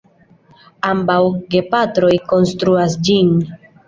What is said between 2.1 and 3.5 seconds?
konstruas ĝin.